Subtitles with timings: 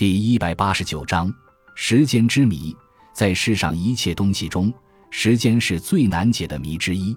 [0.00, 1.30] 第一百八十九章：
[1.74, 2.74] 时间之谜。
[3.12, 4.72] 在世上一切东西中，
[5.10, 7.14] 时间是最难解的谜之一。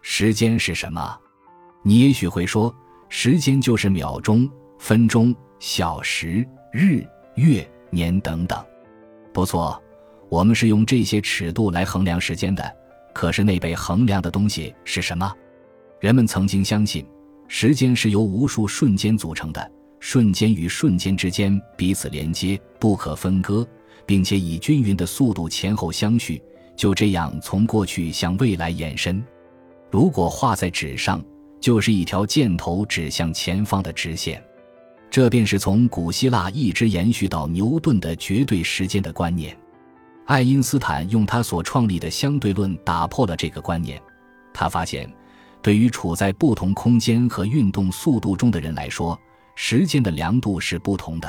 [0.00, 1.20] 时间是什么？
[1.82, 2.74] 你也许会说，
[3.10, 6.42] 时间就是秒钟、分钟、小时、
[6.72, 8.58] 日、月、年等等。
[9.30, 9.78] 不错，
[10.30, 12.74] 我们是用这些尺度来衡量时间的。
[13.12, 15.30] 可是那被衡量的东西是什么？
[16.00, 17.06] 人们曾经相信，
[17.48, 19.70] 时间是由无数瞬间组成的，
[20.06, 23.66] 瞬间与瞬间之间彼此连接，不可分割。
[24.04, 26.42] 并且以均匀的速度前后相续，
[26.76, 29.24] 就这样从过去向未来延伸。
[29.90, 31.24] 如果画在纸上，
[31.58, 34.44] 就是一条箭头指向前方的直线。
[35.10, 39.56] 这便是从古希腊一直延续到牛顿的绝对时间的观念。
[40.26, 43.98] 爱因斯坦用他所创立的相对论打破了这个观念。
[44.52, 45.10] 他发现，
[45.62, 49.18] 对于处在不同空间和运动速度中的人来说，
[49.54, 51.28] 时间的量度是不同的。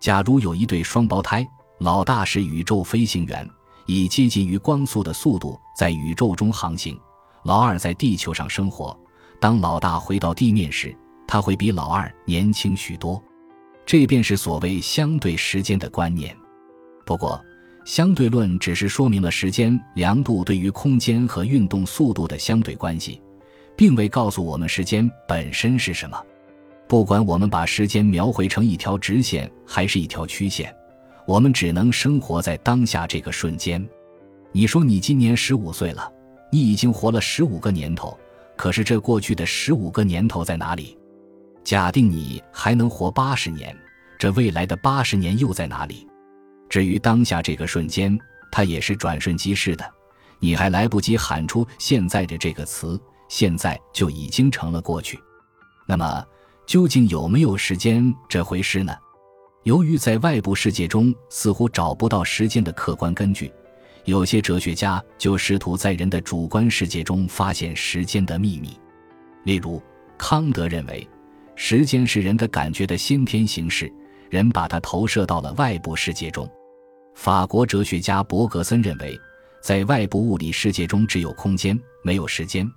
[0.00, 1.46] 假如有一对双胞胎。
[1.80, 3.46] 老大是宇宙飞行员，
[3.84, 6.98] 以接近于光速的速度在宇宙中航行。
[7.42, 8.96] 老二在地球上生活。
[9.40, 10.96] 当老大回到地面时，
[11.26, 13.22] 他会比老二年轻许多。
[13.84, 16.34] 这便是所谓相对时间的观念。
[17.04, 17.44] 不过，
[17.84, 23.20] 相对论只是说明了时间量度对于空间和运动速度的相对关系，
[23.76, 26.16] 并未告诉我们时间本身是什么。
[26.86, 30.74] 不管我们把时间描绘成一条直线还是一条曲线。
[31.26, 33.86] 我们只能生活在当下这个瞬间。
[34.52, 36.12] 你说你今年十五岁了，
[36.52, 38.16] 你已经活了十五个年头，
[38.56, 40.96] 可是这过去的十五个年头在哪里？
[41.64, 43.74] 假定你还能活八十年，
[44.18, 46.06] 这未来的八十年又在哪里？
[46.68, 48.18] 至于当下这个瞬间，
[48.52, 49.90] 它也是转瞬即逝的，
[50.38, 55.18] 你还来不及喊出“现在”的这个词，现在就已经成了过去。
[55.86, 56.24] 那么，
[56.66, 58.92] 究竟有没有时间这回事呢？
[59.64, 63.52] 由于在外部世界中似乎找不到时间的客观根据，
[64.04, 68.78] 有些哲学家就试图在人的主观世界中发现时间的秘密。
[69.44, 69.82] 例如，
[70.18, 71.06] 康德认为，
[71.54, 73.92] 时间是人的感觉的先天形式，
[74.30, 76.48] 人把它投射到了外部世界中。
[77.14, 79.18] 法国哲学家伯格森认为，
[79.62, 82.70] 在外部物理世界中只有空间，没有时间，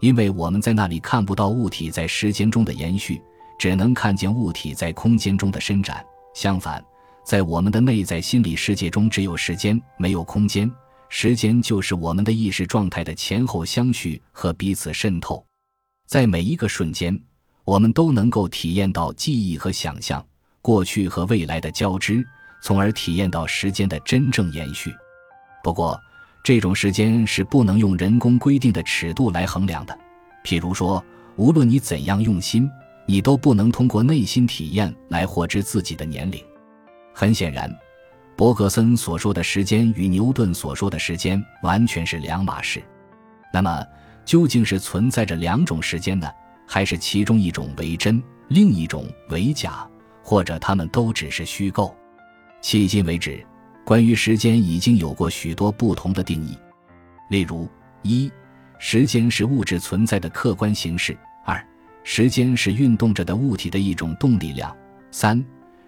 [0.00, 3.20] 因为我们在那里看不到物体在时间中的延续，
[3.58, 6.04] 只能看见物体在空间中的伸展。
[6.34, 6.84] 相反，
[7.24, 10.70] 在我们的内在心理世界中，只有时间，没有空间。
[11.08, 15.44] 时间就是我们的意识状态的前后相续和彼此渗透。
[16.06, 17.18] 在每一个瞬间，
[17.64, 20.24] 我们都能够体验到记忆和想象、
[20.62, 22.24] 过去和未来的交织，
[22.62, 24.94] 从而体验到时间的真正延续。
[25.64, 25.98] 不过，
[26.42, 29.98] 这种时间是不能用人工规定的尺度来衡量的。
[30.44, 31.04] 譬如说，
[31.36, 32.70] 无论你怎样用心。
[33.10, 36.44] 你都不能通过内心体验来获知自己的年龄。
[37.14, 37.74] 很显然，
[38.36, 42.82] 伯格森所说的时间与牛顿所说的时间完全是两码事。
[43.50, 43.82] 那么，
[44.26, 46.30] 究竟是存在着两种时间呢，
[46.66, 49.88] 还是其中一种为真，另一种为假，
[50.22, 51.96] 或者他们都只是虚构？
[52.60, 53.42] 迄今为止，
[53.88, 56.54] 关于时间已经有过许多不同的定义。
[57.30, 57.66] 例如，
[58.02, 58.30] 一，
[58.78, 61.16] 时间是物质存在的客观形式。
[61.42, 61.66] 二
[62.04, 64.76] 时间是运动着的物体的一种动力量。
[65.10, 65.42] 三，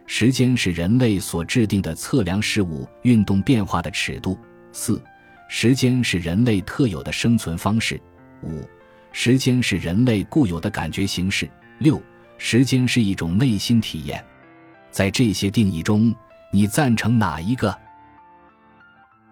[0.07, 4.39] 时间是人类所制定的测量事物运动变化的尺度。
[4.73, 4.99] 四，
[5.51, 8.01] 时间是人类特有的生存方式。
[8.43, 8.67] 五，
[9.13, 11.47] 时间是人类固有的感觉形式。
[11.81, 12.03] 六，
[12.39, 14.25] 时间是一种内心体验。
[14.91, 16.15] 在这些定义中，
[16.51, 17.79] 你赞成哪一个？